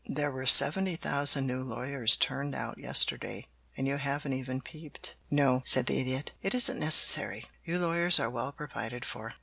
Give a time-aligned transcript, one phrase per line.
[0.09, 3.45] There were seventy thousand new lawyers turned out yesterday,
[3.77, 7.45] and you haven't even peeped." "No," said the Idiot, "it isn't necessary.
[7.63, 9.35] You lawyers are well provided for.